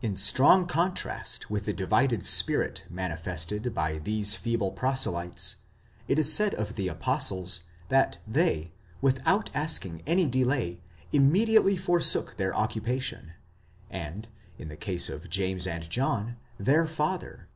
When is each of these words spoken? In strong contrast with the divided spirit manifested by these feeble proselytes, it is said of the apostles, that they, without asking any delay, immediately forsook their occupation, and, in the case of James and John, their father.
In 0.00 0.14
strong 0.14 0.68
contrast 0.68 1.50
with 1.50 1.66
the 1.66 1.72
divided 1.72 2.24
spirit 2.24 2.84
manifested 2.88 3.74
by 3.74 3.98
these 3.98 4.36
feeble 4.36 4.70
proselytes, 4.70 5.56
it 6.06 6.20
is 6.20 6.32
said 6.32 6.54
of 6.54 6.76
the 6.76 6.86
apostles, 6.86 7.62
that 7.88 8.20
they, 8.28 8.72
without 9.00 9.50
asking 9.54 10.02
any 10.06 10.28
delay, 10.28 10.82
immediately 11.12 11.76
forsook 11.76 12.36
their 12.36 12.54
occupation, 12.54 13.32
and, 13.90 14.28
in 14.56 14.68
the 14.68 14.76
case 14.76 15.08
of 15.08 15.28
James 15.28 15.66
and 15.66 15.90
John, 15.90 16.36
their 16.60 16.86
father. 16.86 17.48